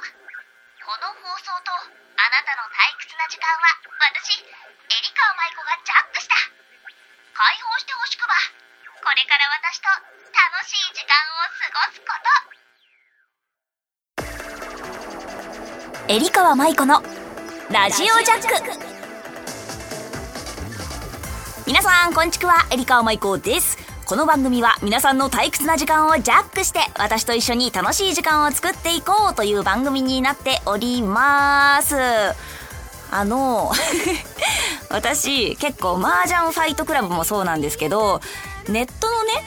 [0.00, 6.34] この放送とあなたの退屈な時間は私エリカ舞子がジャックした。
[7.36, 8.34] 解放してほしくば。
[9.00, 9.88] これから私と
[10.32, 12.12] 楽しい時間を過ごすこ
[16.06, 16.12] と。
[16.12, 17.02] エリカ舞子の
[17.70, 18.90] ラジオジャック。
[21.66, 23.79] 皆さんこんちくはエリカ舞子です
[24.10, 31.94] この番組は皆さんの退屈な時間をジャックして私と一緒に楽しい時間を作っていこうという番組になっております。
[33.12, 33.70] あの
[34.90, 38.20] 私結構麻雀ファイトクラブもそうなんですけど
[38.66, 39.44] ネットのね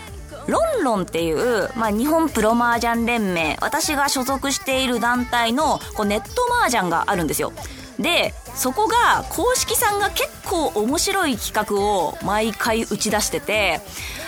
[0.48, 6.30] ロンロンっていう、まあ、日本プロ麻雀連盟私が所属している団体のこうネット
[6.61, 7.52] 麻雀があるんですよ。
[8.00, 13.81] でそこが公式さんが結構面白い企画を毎回打ち出してて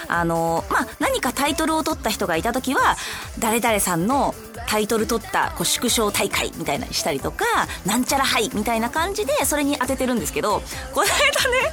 [0.07, 2.95] あのまあ何かタイトルを取った人がいた時は
[3.39, 4.33] 誰々さんの
[4.67, 7.45] タイトル取ったこう縮小大会みたいなにしたりとか
[7.85, 10.61] なんちゃらはいみたいな感じでそれに当ててるんですけど
[10.93, 11.11] この間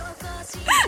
[0.01, 0.13] ね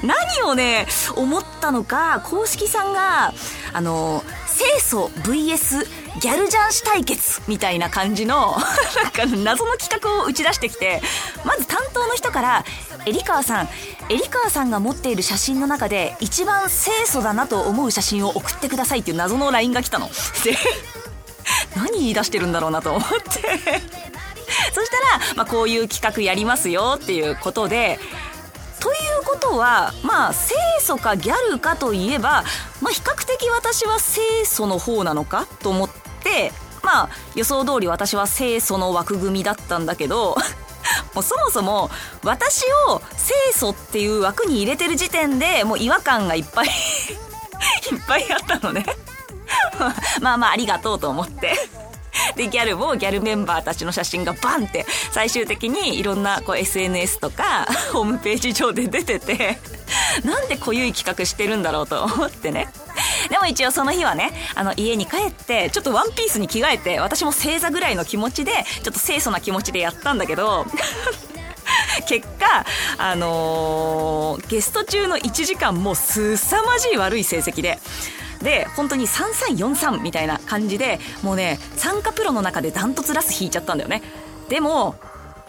[0.03, 0.87] 何をね
[1.17, 3.33] 思ったのか公式さんが
[3.73, 4.23] あの
[4.57, 5.85] 清楚 VS
[6.21, 8.57] ギャルジャンシ対決みたいな感じの
[9.03, 11.03] なんか謎の企画を打ち出してきて
[11.45, 12.65] まず担当の人から
[13.07, 13.69] 「エリカワさん
[14.09, 20.09] エリカワさんが持っている写真の中で一番清楚だなと思う写真を送ってください」っていう謎の LINE が来たの。
[20.45, 20.57] で
[21.77, 23.83] 何言い出してるんだろうなと思って
[24.75, 27.99] そしたら、まあ、こういう企画やりますよっていうことで
[28.85, 30.51] ということはまあ清
[30.87, 32.45] 楚かギャルかといえば、
[32.83, 35.47] まあ、比較的私は清楚の方なのか？
[35.63, 35.91] と思っ
[36.23, 40.37] てまあ予想通り私は清楚の枠組みだったんだけど
[41.15, 41.91] もうそもそも
[42.25, 43.01] 私を
[43.55, 46.67] 清楚っていう枠に入れてる時点でもう違和感がいっぱい
[47.91, 48.85] いっぱいあったのね。
[50.21, 51.64] まあまあありがとうと思って。
[52.37, 59.59] で、ギャルもギャルメンバーたちの写真がバンって最終的にいろんなこう SNS とか ホームページ上で出てて、
[60.25, 62.69] なんで濃ゆい企画してるんだろうと思ってね。
[63.29, 68.53] でも一応その日はね、あの家に帰って、ちょっとワンピースに着替えて、私も星座ぐらいの気持ちで、
[68.83, 70.67] ちょっと清楚な気持ちでやったんだけど、
[72.09, 72.67] 結果、
[72.99, 77.79] あのー、ゲスト中の1時間もすさまじい悪い成績で、
[78.45, 84.03] で本当に3343みたいな感じでもうね参加プロの中でダントツラス引いちゃったんだよね。
[84.49, 84.95] でも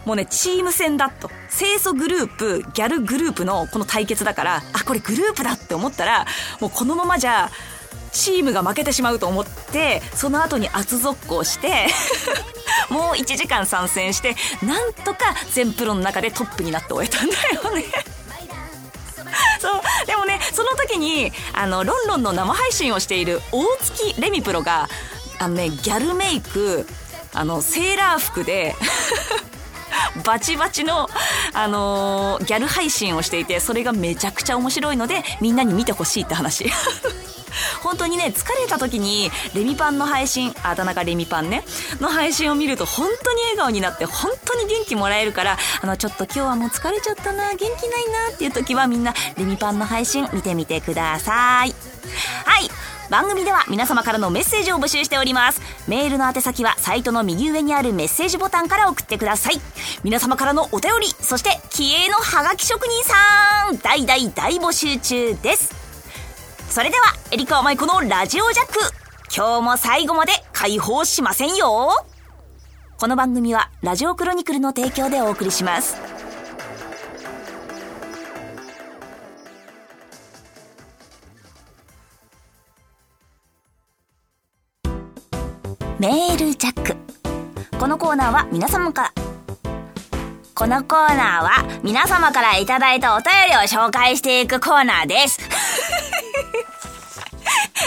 [0.05, 1.29] もうねチーム戦だと。
[1.55, 6.25] 清楚グループギャルグループのこの対決だからあこれグループだって思ったら
[6.59, 7.49] もうこのままじゃ
[8.11, 11.87] チームが負けてしまうと思ってその後に圧続行して
[12.89, 17.35] もう1時間参戦してなんとか全プロの中でトップになって終えたんだ
[17.69, 17.83] よね。
[19.59, 19.81] そう。
[20.05, 24.89] でもねその時にあのロンロンの生配信をしている大月レミプロが
[25.39, 26.87] あのねギャルメイク
[27.33, 28.75] あのセーラー服で
[30.23, 31.09] バチバチの、
[31.53, 36.71] あのー、ギャル配信をしていてそれがめちゃくちゃ面白いのでみんなに見てほしいって話。
[37.81, 41.63] 本当にね、疲れた時に、レミパンの配信、あだ名がレミパンね、
[41.99, 47.77] の配信を見ると本当に笑顔になって、本当に元気もらえるから、あの、ちょっと今日はもう疲れちゃったな、元気ない
[48.29, 51.75] なっていう時はみんな、レミパンの配信見てみてください。
[52.45, 52.69] はい。
[53.09, 55.61] 番組では皆様からのメッセージを募集しております。
[55.87, 59.61] メールの宛先はサイトの右上にあるメッセージボタンから送ってください。
[60.03, 63.13] 皆様からのお便り、そして気鋭のハガキ職人さ
[63.71, 65.84] ん、大大大募集中です。
[66.75, 68.73] それでは、エリカマイコのラジオジャック。
[69.33, 72.05] 今日も最後まで解放しませんよ。
[72.97, 75.95] この番組は、ラジオクロニクルの提供でお送りします。
[85.97, 86.97] メールジャック。
[87.79, 89.13] このコーナーは皆様から、
[90.53, 95.39] このコーナーは皆様からいただいたお便りを紹介していくコーナーです。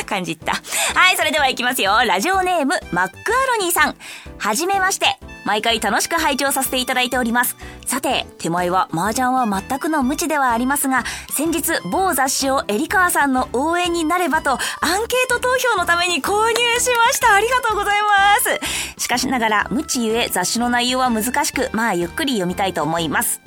[0.08, 0.52] 感じた。
[0.52, 1.92] はい、それでは行きますよ。
[2.04, 3.96] ラジオネーム、マックアロニーさん。
[4.38, 5.18] はじめまして。
[5.44, 7.56] 毎回楽しく拝聴させていただいております。
[7.86, 14.58] さて、手前は麻雀は全くの無知ではありますが、先日某雑誌をエリカワさんの応援になればとアン
[15.06, 17.34] ケート投票のために購入しました。
[17.34, 18.36] ありがとうございま
[18.96, 19.02] す。
[19.02, 23.40] しかしながら、無知ゆえ雑誌の内容は難しく、まあゆっくり読みたいと思います。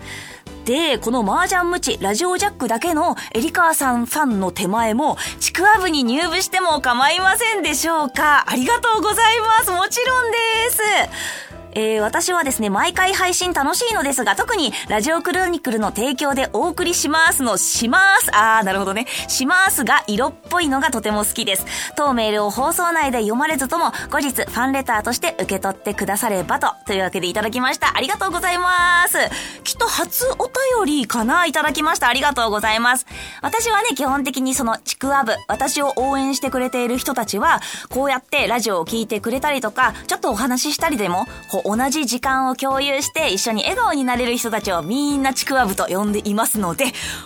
[0.65, 8.45] で、この麻雀無知、ラジオジャックだけのエリカーさんファンの手前も、ちくわ部に入部しても構いませんでしょうか？
[8.47, 9.71] ありがとうございます。
[9.71, 10.37] もちろんで
[10.69, 10.79] す。
[11.73, 18.29] えー、私はですね、毎回配信楽しいのですが、特にラジオクロニクルの提供でお送りしますの、します。
[18.33, 19.07] あー、なるほどね。
[19.27, 21.65] しますが、色っぽいのがとても好きです。
[21.95, 27.95] 当メールを放送内で読まれずとも、後日ファンレターとして受け取ってくださればと、というわけでいただきました。
[27.95, 29.17] ありがとうございます。
[29.63, 30.47] きっと初お
[30.83, 31.45] 便りかな？
[31.45, 32.09] いただきました。
[32.09, 33.05] ありがとうございます。
[33.41, 41.27] 私はね、基本的にそのちくわぶ、私を応援してくれている人たちは、こうやってラジオを聞いてくれたりとか、ちょっとお話ししたりでも、
[41.61, 46.85] こう同じ時間を共有して一緒に笑顔になれる人たちをみんなちくわぶと呼んでいますので、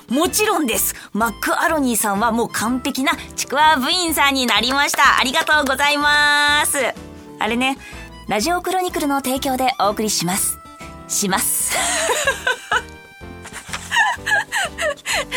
[0.09, 0.95] もちろんです。
[1.13, 5.19] マックアロニーさんはもう完璧なちくわ部員さんになりました。
[5.19, 6.77] ありがとうございます。
[7.39, 7.77] あれね、
[8.27, 10.57] ラジオクロニクルの提供でお送りします。
[11.07, 11.75] します。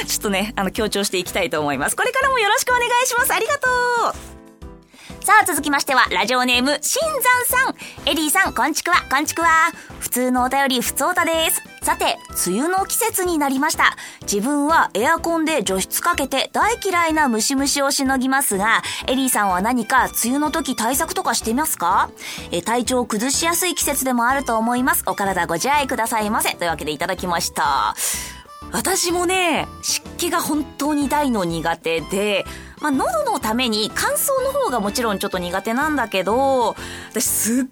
[0.07, 1.97] ちょっとね、あの、強調していきたいと思います。
[1.97, 3.35] これからもよろしくお願いします。
[3.35, 3.69] ありがと
[4.35, 4.38] う
[5.29, 8.09] さあ、続きましては、ラジオネーム、新山さん。
[8.09, 9.49] エリーさん、こんちくわ、こんちくわ。
[10.01, 11.61] 普通のお便り、ふつおたです。
[11.85, 12.17] さて、
[12.47, 13.95] 梅雨の季節になりました。
[14.23, 22.09] 自分はエアコンで除湿かけて大嫌いなムシムシをしのぎますが、エリーさんは何か梅雨の時対策とかしてみますか？
[22.51, 25.03] え体調を崩しやすい季節でもあると思います。
[25.05, 26.55] お体ご自愛くださいませ。
[26.55, 27.95] というわけでいただきました。
[28.73, 32.47] 私もね、湿気が本当に大の苦手で、
[32.81, 36.77] まあ、喉のために乾燥の方がもちろんちょっと苦手なんだけど、
[37.11, 37.65] 私すっ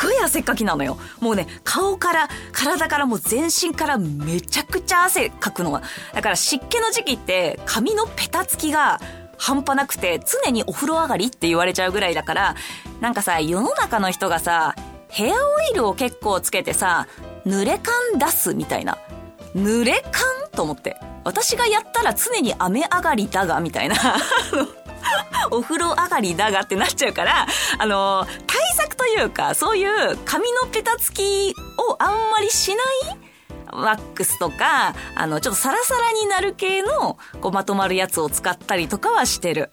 [0.00, 0.98] ごい汗っかきなのよ。
[1.20, 5.80] もうね、顔から、体からもう全身からめちゃくちゃ汗かくの。
[6.14, 9.00] だから湿気の時期って髪のペタつきが
[9.38, 12.54] 半端なくて常にお風呂上がりって言われちゃうぐらいだから、
[13.00, 14.74] なんかさ、世の中の人がさ、
[15.08, 17.06] ヘアオイルを結構つけてさ、
[17.46, 18.98] 濡れ感出すみたいな。
[19.54, 20.50] 濡れ感？
[20.52, 20.96] と思って。
[21.26, 23.96] 私がやったら常に雨上がりだが、みたいな。
[25.50, 27.46] お風呂上がりだがってなっちゃうから、
[27.78, 33.18] あの、対策というか、そういう髪のペタつきをあんまりしない
[33.72, 39.70] ワックスとか、あの、ちょっとサラサラになる系の、こう、まとまるやつを使ったりとかはしてる。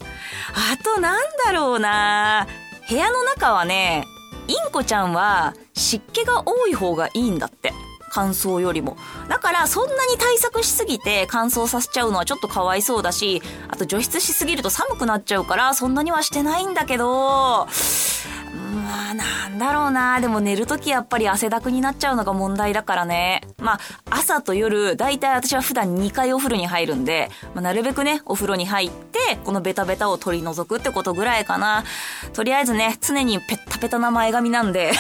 [0.72, 2.48] あと、なんだろうな
[2.90, 4.06] 部屋の中はね、
[4.48, 7.74] インコちゃんは湿気が多い方がいいんだって。
[8.14, 8.96] 乾燥よりも。
[9.28, 17.68] だからそんなに対策しすぎて乾燥させちゃうのはちょっとかわいそうだし、あと除湿しすぎると寒くなっちゃうからそんなにはしてないんだけど、
[18.84, 20.20] まあ、なんだろうな。
[20.22, 23.42] でも寝るときやっぱり汗だくになっちゃうのが問題だからね。
[23.58, 23.80] まあ、
[24.10, 31.84] 朝と夜、だいたい私は普段2回お風呂に入るんで、まあ、なるべくね、お風呂に入って、このベタベタを取り除くってことぐらいかな。
[32.34, 34.92] とりあえずね、常にペッタペタな前髪なんで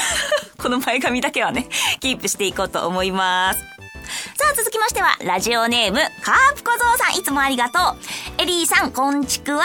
[0.64, 1.68] この前髪だけはね、
[2.00, 3.73] キープしていこうと思います。
[4.04, 8.42] さあ続きましては、ラジオネーム、カープ小僧さん、いつもありがとう。
[8.42, 9.64] エリーさん、こんちくわ。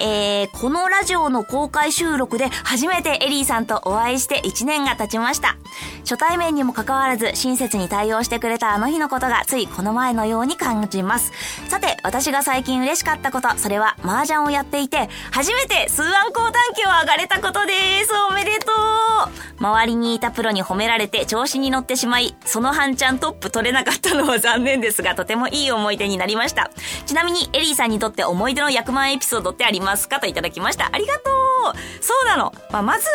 [0.00, 5.56] えー、このラジオの公開収録で初めてエリーさんとお会いして1年が経ちました。
[6.00, 11.32] 初対面にもかかわらず親切に対応してくれたあの日のことがついこの前のように感じます。
[11.68, 18.10] さて、私が最近嬉しかったこと、それは麻雀をやっていて、初めて数案高短期を上がれたことです。
[18.30, 26.70] おめでとう周りにいたプロに褒められて調子に乗ってしまい、その半ちゃんトップ取れないなかったのは残念ですが、とてもいい思い出になりました。
[27.06, 30.20] ちなみに、エリーさんにとって思い出の100万エピソードってありますか？
[30.20, 30.90] といただきました。
[30.92, 31.30] ありがと
[31.74, 33.06] うそうなの、まあ、まず、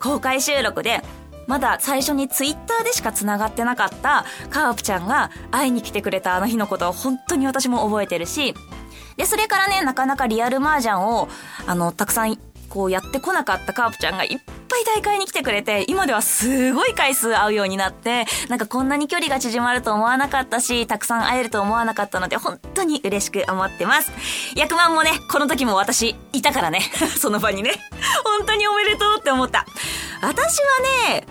[0.00, 1.02] 公開収録で、
[1.46, 8.54] まだ最初にツイッターでしか繋がってなかったカープちゃんが会いに来てくれたあの日のことを本当に私も覚えてるし、
[9.16, 11.28] で、それからね、なかなかリアル麻雀を、
[11.66, 14.38] あの、たくさんこうやってこなかったカープちゃんがいっ
[14.72, 24.10] ぱい大会に来てくれて、今ではすごい回数会うようになって、なんかこんなに距離が縮まると思わなかったし、たくさん会えると思わなかったので、本当に嬉しく思ってます。
[24.56, 26.80] 役満もね、この時も私、いたからね。
[27.18, 27.72] その場にね。
[28.24, 29.66] 本当におめでとうって思った。
[30.22, 30.56] 私
[31.06, 31.26] はね、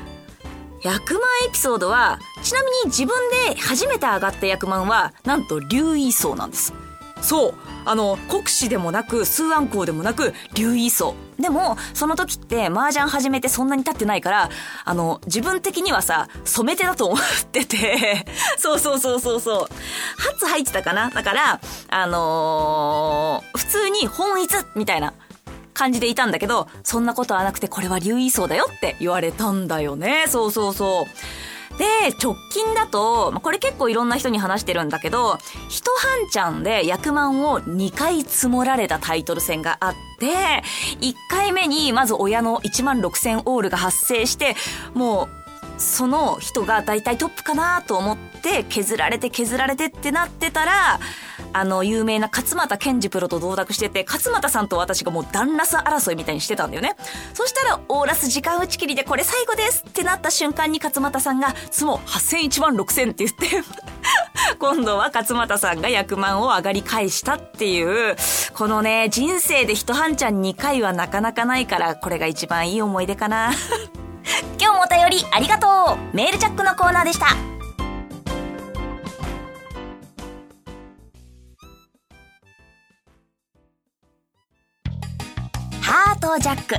[0.84, 3.16] 役満エピソードは、ちなみに自分
[3.54, 6.74] で初めて上がった役満は、なんと竜位層なんです。
[7.22, 7.54] そう。
[7.86, 11.16] あの、国士でもなく、数安校でもなく、竜位層。
[11.40, 14.50] でも、その時って麻雀始めてそんなに経ってないから、
[14.86, 17.20] あの、自分的にはさ、染め手だと思っ
[17.51, 18.25] てて、
[18.58, 19.68] そうそうそうそうそう。
[20.18, 21.10] 初入ってたかな？
[21.10, 21.60] だから、
[21.90, 25.13] あのー、普通に本一みたいな
[25.74, 30.25] 感じでいたんだけど、そんなことはなくて、これは竜位層だよって言われたんだよね。
[30.28, 31.50] そうそうそう。
[31.82, 40.28] で、直近だと、これ結構いろんな人に話してるんだけど、一半ちゃんで役満を2回積もられたタイトル戦があって、
[41.00, 44.56] 1回目にまず親の1万6000オールが発生して、
[44.94, 51.00] もう、その人が大体トップかなと思って削られて削られてってなってたら、
[51.53, 56.96] あの、有名な勝俣健二プロと同卓してて、勝俣さんと私がもうダンラス争いみたいにしてたんだよね。
[57.34, 63.63] そしたら、オーラス時間打ち切りでこれ最後ですってなった瞬間に勝俣さんが、相撲8000、1万6000って言って
[64.60, 68.15] 今度は勝俣さんが役満を上がり返したっていう、
[68.53, 73.51] このね、人生で一半ちゃん2回はなかなかないから、これが一番いい思い出かな。
[74.60, 77.50] 今日もお便りありがとうメールチャックのコーナーでした。
[86.22, 86.75] トジャック。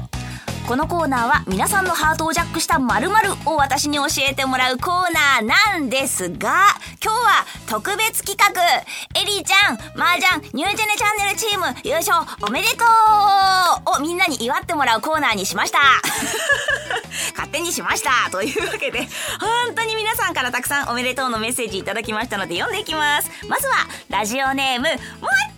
[0.68, 6.62] このコーナーは皆さんのハートをジャックした〇〇を私に教えてもらうコーナーなんですが、
[7.02, 8.62] 今日は特別企画、
[9.20, 12.84] エリーちゃん、麻雀、ニュージェネチャンネルチーム優勝おめでと
[13.90, 15.78] うをみんなに祝ってもらうコーナーにしました。
[17.34, 19.08] 勝手にしましたというわけで、
[19.40, 23.28] 本当に皆さんからたくさんおめでとうのメッセージいただきましたので読んでいきます。
[23.48, 23.74] まずは、
[24.08, 24.88] ラジオネーム、
[25.20, 25.51] モッ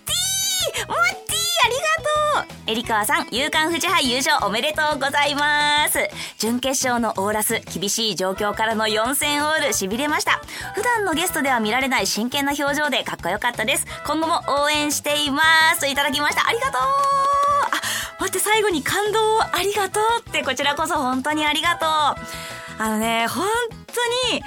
[2.67, 5.99] えりかわさん、夕刊富士杯優勝おめでとうございます
[6.39, 10.41] 準決勝のオーラス、厳しい状況からの4戦オール、痺れました。
[10.75, 13.87] 普段のゲストでは見られない真剣な表情でかっこよかったです。
[14.07, 15.43] 今後も応援していま
[15.75, 16.49] すといただきました。
[16.49, 17.81] ありがとうあ、
[18.21, 21.89] 待って、最後に感動をありがとうって、こちらこそ本当にありがとう
[22.79, 23.47] あのね、本
[23.89, 24.43] 当に、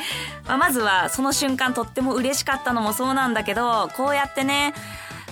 [0.47, 4.73] まあ、まずはその瞬間とっても嬉しかったのもそうなんだけど、こうやってね、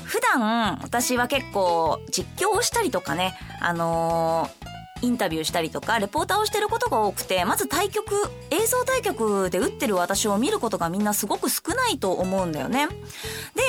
[0.05, 4.65] 普段私は結構実況をしたりとかね、あのー
[5.01, 8.15] インタビューしたりとかレポーターをしてることが多くてまず対局
[8.49, 12.87] 映像対局で打ってる私を見ることがみんなすごく少ないと思うんだよね。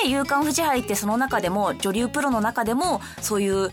[0.02, 3.70] で夕刊富士杯ってその中でも女流プロの中でもそういう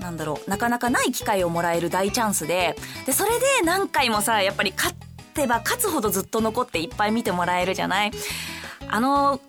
[0.00, 4.96] なんだろうなかなかない機会をもらえる大チャンスででそれで何回もさやっぱり勝っ
[5.32, 8.10] てば勝つほどずっと残っていっぱい見てもらえるじゃない？
[8.88, 9.40] あの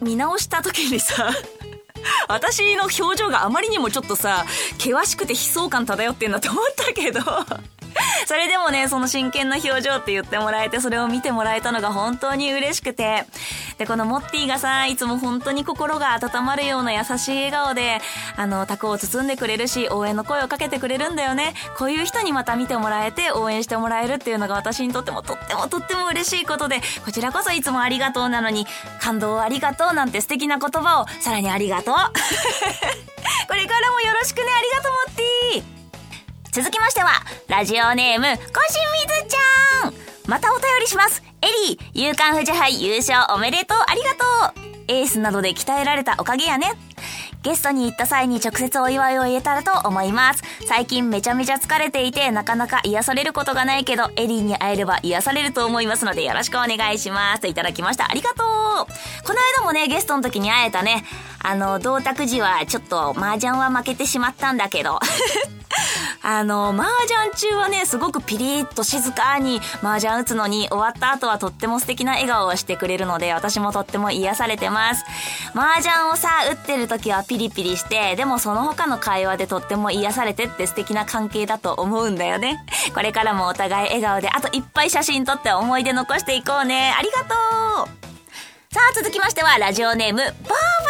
[0.00, 1.30] 見直した時にさ
[2.28, 4.44] 私の表情があまりにもちょっとさ、
[4.78, 7.20] 険しくて悲壮感漂ってんだと思ったけど。
[8.26, 13.24] それでもね、その真剣な表情って言ってもらえて、それを見てもらえたのが本当に嬉しくて。
[13.78, 18.00] で、このモッティがさ、いつも本当に心が温まるような優しい笑顔で、
[18.36, 21.54] あの、タコを包んでくれるし、応援の声をかけてくれるんだよね。
[21.76, 28.66] こういう人にまた見てもらえて、応援してもらえるっていうのが私にとってもとってもとっても嬉しいことで、こちらこそいつもありがとうなのに、
[29.00, 31.94] 感動をありがとうなんて素敵な言葉を、さらにありがとう。
[33.48, 35.79] これからもよろしくね、ありがとう、モッティ
[36.52, 37.10] 続きましては、
[37.46, 39.94] ラジオネーム、コシみずちゃん
[40.26, 46.72] またお便りしますエリー、夕刊富士杯優勝おめでとうありがとうエースなどで鍛えられたおかげやね。
[47.42, 50.42] ゲストに行った際に直接お祝いを言えたらと思います。
[50.66, 57.42] 最近めちゃめちゃ疲れていてなかなか癒されることがないけど、エリーに会えれば癒されると思いますのでよろしくお願いします。
[57.42, 58.10] といただきました。
[58.10, 58.46] ありがとう
[59.24, 61.04] この間もね、ゲストの時に会えたね、
[61.38, 64.98] あの、同卓時はちょっと麻雀は負けてしまったんだけど。
[66.22, 75.04] あの、麻雀中はね、すごくピリッと静かに麻雀打つのに終わった後はとっても素敵な笑顔をしてくれるので、私もとっても癒されてます。
[75.54, 82.64] 麻雀をさ、打ってる時はピリピリして、でもその他の会話でとっても癒されてって素敵な関係だと思うんだよね。
[82.94, 86.94] これからもお互い笑顔で、あといっぱい写真撮って思い出残していこうね。
[86.98, 88.10] ありがとう
[88.72, 90.89] さあ、続きましては、ラジオネーム、バーバ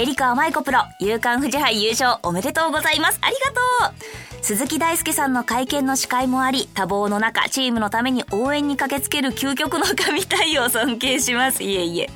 [0.00, 3.18] エリカ舞子プロ、夕刊富士杯優勝おめでとうございます。
[3.20, 3.60] ありがと
[3.92, 11.62] う鈴木大輔さんの会見の司会もあり、多忙の中、チームのために応援に駆けつける究極の神対応尊敬します。
[11.62, 12.08] いえいえ。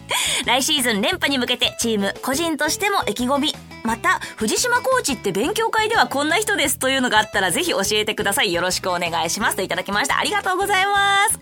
[0.46, 3.54] 来シーズン連覇に向けて、チーム、個人としても意気込み。
[3.82, 8.50] また、藤島コーチって勉強会ではこんな人ですというのがあったらぜひ教えてください。
[8.54, 9.56] よろしくお願いします。
[9.56, 10.18] といただきました。
[10.18, 11.38] ありがとうございます。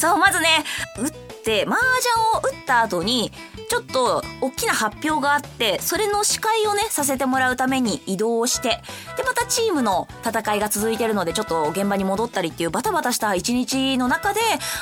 [0.00, 0.64] そう、まずね、
[0.98, 3.30] 打って、麻雀を打った後に、
[3.68, 8.82] ちょっと大きな発表があって、それの司会をね、させてもらうために移動して、
[9.16, 14.40] で、またチームの戦いが続いてるので、ちょっと現場に戻ったりっていうバタバタした一日の中で、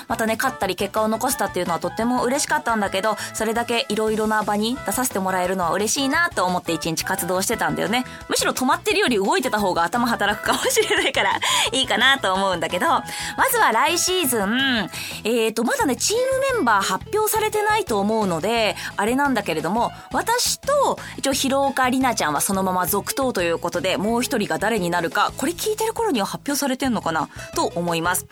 [0.08, 8.04] またね、勝ったり結果を残したっていうのはとっても嬉しかったんだけど、それだけ色々な場に出させてもらえるのは嬉しいなと思って一日活動してたんだよね。
[8.28, 11.38] むしろ止まってるより動いてた方が頭働くかもしれないから、
[11.72, 13.02] いいかなと思うんだけど、ま
[13.50, 14.90] ずは来シーズン、
[15.24, 28.26] えーと、まだね、チームメンバー発表されてないと思うので、あれなんだけれども、私と、一応、広岡里奈ちゃんはそのまま続投ということで、もう一人が誰になるか、これ聞いてる頃には発表されてんのかなと思います。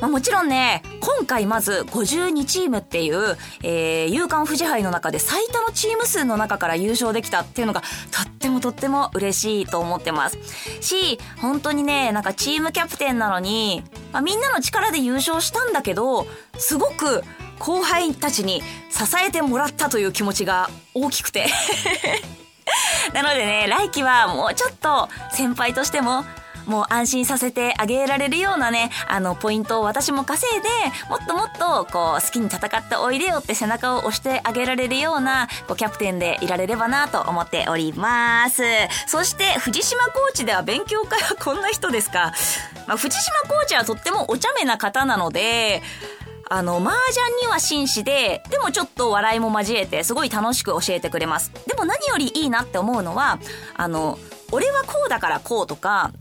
[0.00, 10.38] まあ、もちろんね、今回まず52チームっていう、えー、夕刊富士杯の中で最多のチーム数の中から優勝できたっていうのが、とってもとっても嬉しいと思ってます。
[10.80, 16.26] し、本当にね、なんかチームキャプテンなのに、まあ、みんなの力で優勝したんだけど、
[16.58, 17.22] すごく
[17.58, 21.46] 後輩たちに支えてもらったという気持ちが大きくて
[23.14, 26.24] なのでね、来季はもうちょっと先輩としても
[26.66, 30.68] もう安心させてあげられるようなね、あの、ポイントを私も稼いで、
[31.08, 38.64] もっともっと、こう、好きに戦っておいでよって背中を押してあげられるような、こう、キャプテンでいられればなと思っております。
[39.06, 42.32] そして、藤島コーチでは勉強会はこんな人ですか？
[42.88, 45.84] まあ、藤島コーチはとってもお茶目な方なので、
[46.48, 51.50] あの、麻雀には紳士で、でもちょっと笑いも交えて、すごい楽しく教えてくれます。
[51.66, 53.38] でも何よりいいなって思うのは、
[53.76, 54.18] あの、
[54.52, 56.12] 俺はこうだからこうとか、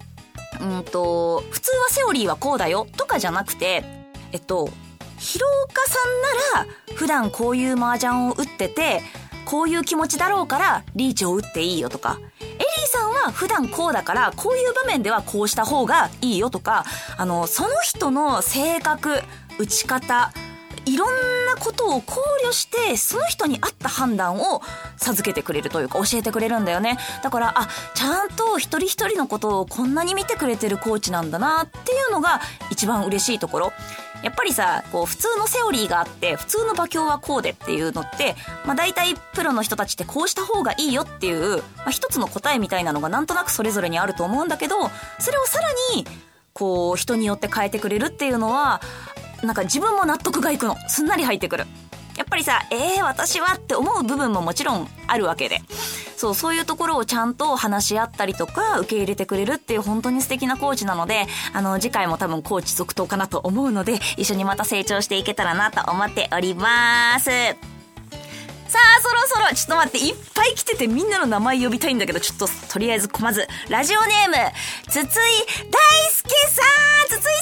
[0.61, 3.83] うんと、普通はセオリーはこうだよとかじゃなくて、
[4.31, 4.69] えっと、
[5.17, 5.97] 広岡さ
[6.57, 9.01] んなら普段こういう麻雀を打ってて、
[9.45, 16.83] こういう気持ちだろうからリーチを打っていいよとか、エリーさんは普段こうだからこういう場面ではこうした方がいいよとか、
[17.17, 19.21] あの、その人の性格、
[19.57, 20.31] 打ち方、
[20.85, 24.61] いろんなことを考慮して、その人に合った判断を
[24.97, 26.97] 授けてくれるというか教えてくれるんだよね。
[27.23, 33.73] だから、あ、ちゃんと一人一人のことをこんなに見てくれてるコーチなんだなっていうのが一番嬉しいところ。
[34.21, 38.35] やっぱりさ、こう普通のセオリーがあって、普通の馬鏡はこうでっていうのって、
[38.65, 44.75] まあ大体プロの人たちってこうした方がいいよっていう、まあ一つの答えみたいなのがなんとなくそれぞれにあると思うんだけど、
[45.19, 46.07] それをさらに、
[46.53, 48.81] こう人によって変えてくれるっていうのは、
[49.43, 50.75] なんか自分も納得がいくの。
[50.87, 51.65] すんなり入ってくる。
[52.17, 55.61] やっぱりさ、えー、私はって思う部分ももちろんあるわけで。
[56.15, 67.25] そう、そういうところをちゃんと話し合ったりとか、受け入れてくれるっていう本当に素敵なコーチなので、あの、次回も多分コーチ続投かなと思うので、一緒にまた成長していけたらなと思っております。
[68.75, 74.35] さあ、そろそろ、ちょっと待って、いっぱい来ててみんなの名前呼びたいんだけど、ちょっと、とりあえず、こまず、ラジオネーム、
[74.89, 77.34] 筒井大輔さん筒井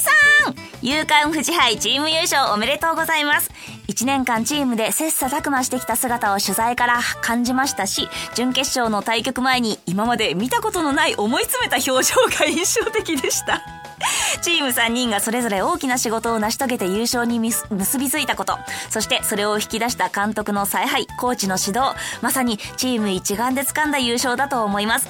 [0.84, 3.50] 勇敢富士杯チーム優勝おめでとうございます。
[3.88, 13.83] 1年間チームで切磋琢磨してきた姿を取材から感じましたし、準決勝の対局前に今まで見たことのない思い詰めた表情が印象的でした。
[14.42, 18.58] チーム3人がそれぞれ大きな仕事を成し遂げて優勝に結びついたこと、
[18.90, 25.08] そしてそれを引き出した監督の采配、コーチの指導、まさにチーム一丸で掴んだ優勝だと思います。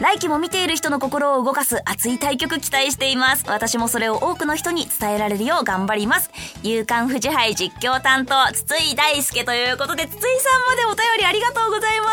[0.00, 3.44] 来季も見ている人の心を動かす熱い対局期待しています。
[3.48, 6.30] 私もそれを多くの人に伝えられるよう頑張ります。
[6.62, 10.22] 勇敢富士杯実況担当、筒井大輔ということで、筒井さん
[10.68, 12.06] までお便りありがとうございま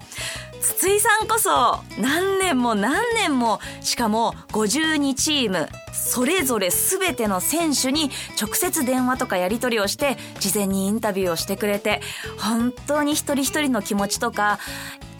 [0.00, 0.45] す。
[0.66, 12.00] 筒井さんこそ何年も何年もしかも52チームそれぞれ全ての選手に直接電話とかやり取りをして事前にインタビューをしてくれて
[12.38, 14.58] 本当に一人一人の気持ちとか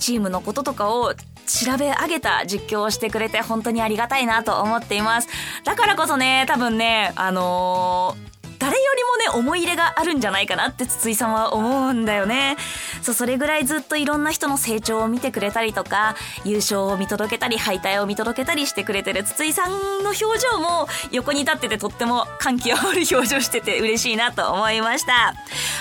[0.00, 5.28] チームのこととかを調べ上げた実況をしてくれて本当にありがたいなと思っています。
[5.64, 12.56] だからこそね、多分ね、あのー誰よりもね、思い入れがあるんじゃないかなって筒井さんは思うんだよね。
[13.02, 19.70] そう、それぐらいずっといろんな人の成長を見てくれたりとか、優勝を見届けたり、敗退を見届けたりしてくれてる筒井さん
[20.02, 25.34] の表情も横に立っててとっても歓喜をある表情してて嬉しいなと思いました。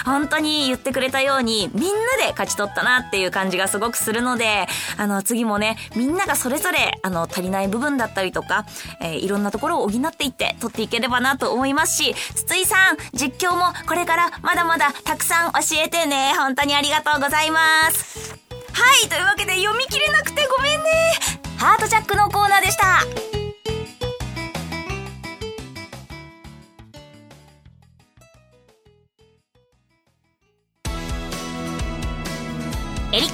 [0.05, 8.65] 本当に言ってくれたように、みんなで勝ち取ったなっていう感じがすごくするので、あの、次もね、みんながそれぞれ、あの、足りない部分だったりとか、
[9.01, 16.33] えー、いろんなところを補っていって取っていければなと思いますし、筒井さん、実況もこれからまだまだたくさん教えてね。
[16.35, 18.35] 本当にありがとうございます。
[18.73, 21.13] はい、というわけで読み切れなくてごめんね。
[21.57, 23.44] ハートジャックのコーナーでした。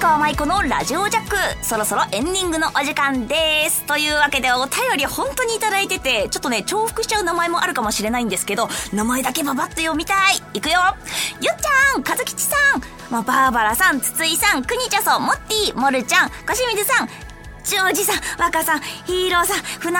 [0.02, 1.64] 川舞子のラジオジャック。
[1.64, 3.84] そろそろエンディングのお時間です。
[3.86, 10.42] というわけでお便り本当にいただいててちょっとね重複しちゃう名前もあるかもしれないんですけど名前だけババッと読みたい。
[10.54, 10.80] いくよ。
[11.40, 17.08] ゆっちゃんかずきちさん、まあ、バーバラさん筒井さんくにちゃそもっティモルちゃんかしみずさん。
[17.64, 19.98] ジョージさん、若さん、ヒーローさん、船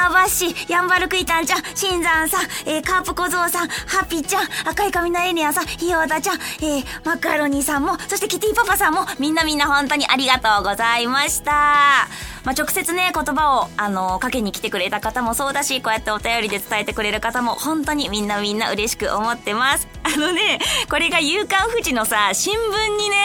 [0.66, 12.08] 橋、ヤンバルクイタンちゃん、新山さん、えー、カープ小僧さん、ハッピーちゃん、赤い髪のエリアさん、ひよだちゃん、えー、マカロニさんも、そしてキティパパさんも、みんなみんな本当にありがとうございました。
[12.44, 19.86] まあ、直接ね、言葉を、あの、かけに来てくれた方もそうだし、こうやってお便りで伝えてくれる方も、本当にみんなみんな嬉しく思ってます。
[20.02, 20.58] あのね、
[20.90, 23.16] これが夕刊富士のさ、新聞にね、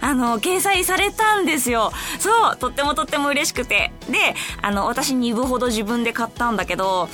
[0.00, 1.92] あの、掲載されたんですよ。
[2.18, 3.92] そう、とってもとっても嬉しくて。
[4.10, 7.08] で、あの、私2部ほど自分で買ったんだけど、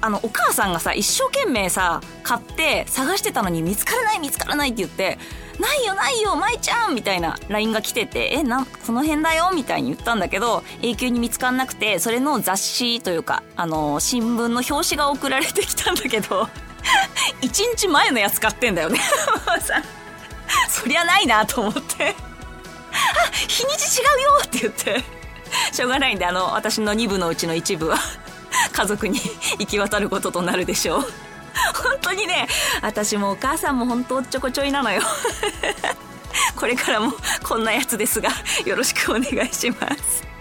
[0.00, 5.18] あのお母さんがさ一生懸命さ買って探してたのに見つからない見つからないって言って
[5.58, 6.94] ないよないよ舞ちゃん！
[6.94, 9.50] みたいな LINE が来ててえなこの辺だよ？
[9.54, 16.48] みたいに言ったんだけど永久に見つかんなくてそれの雑誌というかあの新聞の表紙が送られてきたんだけど
[17.42, 19.00] 1日前のやつ買ってんだよね。
[20.68, 22.14] そりゃないなと思って。
[22.92, 25.04] あ日にち違うよって言って。
[25.72, 27.96] しょうがないんであの私の2部のうちの一部は
[28.72, 29.20] 家族に
[29.58, 31.06] 行き渡ることとなるでしょう。
[32.14, 32.46] にね
[32.82, 35.02] 私もお母さんも本当おっちょこちょいなのよ
[36.56, 38.30] これからもこんなやつですが
[38.64, 40.34] よろしくお願いします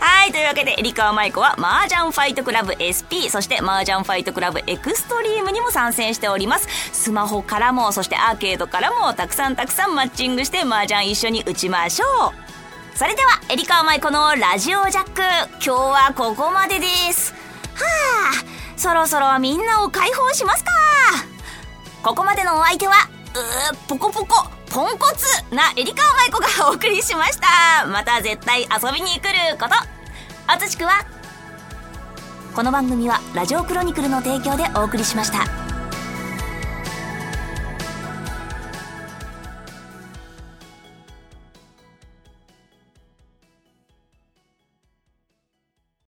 [0.00, 0.32] はい。
[0.32, 6.68] というわけで、リカーマイコは、麻雀ファイトクラブ SP、そして麻雀ファイトクラブエクストリームにも参戦しております。
[6.92, 12.98] スマホからも、そしてアーケードからも、たくさんたくさんマッチングして麻雀一緒に打ちましょう。
[12.98, 17.32] それでは、エリカーマイコのラジオジャック、今日はここまでです。
[17.32, 17.38] は
[18.32, 18.44] あ、
[18.76, 20.83] そろそろみんなを解放しますか？
[22.04, 22.92] ここまでのお相手は、
[23.34, 27.86] うー、ポコポコ、ポンコツなエリカ舞子がお送りしました。
[27.86, 29.74] また絶対遊びに来ること。
[30.46, 31.06] あつしくは、
[32.54, 35.63] この番組はラジオクロニクルの提供でお送りしました。